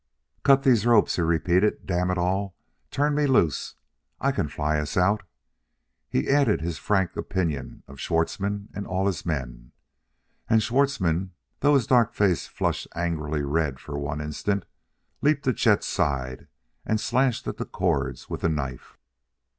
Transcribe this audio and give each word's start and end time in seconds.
"Cut 0.41 0.63
these 0.63 0.83
ropes!" 0.87 1.17
he 1.17 1.21
repeated. 1.21 1.85
"Damn 1.85 2.09
it 2.09 2.17
all, 2.17 2.55
turn 2.89 3.13
me 3.13 3.27
loose; 3.27 3.75
I 4.19 4.31
can 4.31 4.47
fly 4.47 4.79
us 4.79 4.97
out!" 4.97 5.21
He 6.09 6.27
added 6.27 6.59
his 6.59 6.79
frank 6.79 7.15
opinion 7.15 7.83
of 7.87 7.99
Schwartzmann 7.99 8.69
and 8.73 8.87
all 8.87 9.05
his 9.05 9.27
men. 9.27 9.73
And 10.49 10.63
Schwartzmann, 10.63 11.33
though 11.59 11.75
his 11.75 11.85
dark 11.85 12.15
face 12.15 12.47
flushed 12.47 12.87
angrily 12.95 13.43
red 13.43 13.79
for 13.79 13.95
one 13.95 14.21
instant, 14.21 14.65
leaped 15.21 15.43
to 15.43 15.53
Chet's 15.53 15.85
side 15.85 16.47
and 16.83 16.99
slashed 16.99 17.45
at 17.47 17.57
the 17.57 17.65
cords 17.65 18.27
with 18.27 18.43
a 18.43 18.49
knife. 18.49 18.97